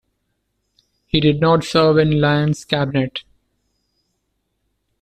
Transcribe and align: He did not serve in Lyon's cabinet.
He 1.05 1.19
did 1.19 1.39
not 1.39 1.63
serve 1.63 1.99
in 1.99 2.19
Lyon's 2.19 2.65
cabinet. 2.65 3.21